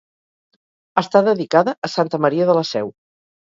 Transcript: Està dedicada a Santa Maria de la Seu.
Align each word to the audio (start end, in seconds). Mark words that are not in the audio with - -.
Està 1.01 1.21
dedicada 1.29 1.77
a 1.89 1.91
Santa 1.99 2.23
Maria 2.27 2.51
de 2.51 2.59
la 2.63 2.67
Seu. 2.73 2.93